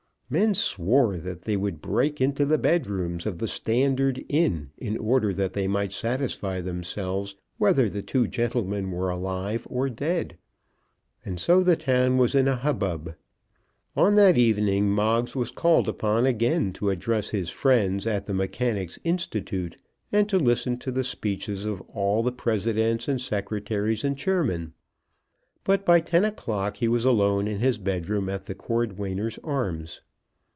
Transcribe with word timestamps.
Men 0.33 0.53
swore 0.53 1.17
that 1.17 1.41
they 1.41 1.57
would 1.57 1.81
break 1.81 2.21
into 2.21 2.45
the 2.45 2.57
bedrooms 2.57 3.25
of 3.25 3.39
the 3.39 3.49
Standard 3.49 4.23
Inn, 4.29 4.69
in 4.77 4.97
order 4.97 5.33
that 5.33 5.51
they 5.51 5.67
might 5.67 5.91
satisfy 5.91 6.61
themselves 6.61 7.35
whether 7.57 7.89
the 7.89 8.01
two 8.01 8.29
gentlemen 8.29 8.91
were 8.91 9.09
alive 9.09 9.67
or 9.69 9.89
dead. 9.89 10.37
And 11.25 11.37
so 11.37 11.63
the 11.63 11.75
town 11.75 12.17
was 12.17 12.33
in 12.33 12.47
a 12.47 12.55
hubbub. 12.55 13.13
On 13.93 14.15
that 14.15 14.37
evening 14.37 14.89
Moggs 14.89 15.35
was 15.35 15.51
called 15.51 15.89
upon 15.89 16.25
again 16.25 16.71
to 16.75 16.91
address 16.91 17.31
his 17.31 17.49
friends 17.49 18.07
at 18.07 18.25
the 18.25 18.33
Mechanics' 18.33 18.99
Institute, 19.03 19.75
and 20.13 20.29
to 20.29 20.39
listen 20.39 20.77
to 20.79 20.93
the 20.93 21.03
speeches 21.03 21.65
of 21.65 21.81
all 21.89 22.23
the 22.23 22.31
presidents 22.31 23.09
and 23.09 23.19
secretaries 23.19 24.05
and 24.05 24.17
chairmen; 24.17 24.71
but 25.65 25.85
by 25.85 25.99
ten 25.99 26.23
o'clock 26.23 26.77
he 26.77 26.87
was 26.87 27.03
alone 27.03 27.49
in 27.49 27.59
his 27.59 27.77
bedroom 27.77 28.29
at 28.29 28.45
the 28.45 28.55
Cordwainers' 28.55 29.37
Arms. 29.43 29.99